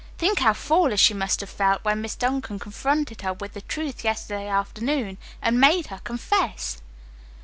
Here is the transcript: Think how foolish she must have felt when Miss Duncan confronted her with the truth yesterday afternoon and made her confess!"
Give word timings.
Think 0.17 0.39
how 0.39 0.53
foolish 0.53 0.99
she 1.01 1.13
must 1.13 1.41
have 1.41 1.49
felt 1.51 1.83
when 1.83 2.01
Miss 2.01 2.15
Duncan 2.15 2.57
confronted 2.57 3.21
her 3.21 3.33
with 3.33 3.53
the 3.53 3.61
truth 3.61 4.03
yesterday 4.03 4.47
afternoon 4.47 5.19
and 5.43 5.59
made 5.61 5.85
her 5.93 5.99
confess!" 6.03 6.81